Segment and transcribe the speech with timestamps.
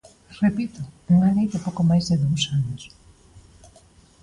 [0.45, 0.79] Repito:
[1.13, 2.81] unha lei de pouco máis de dous anos.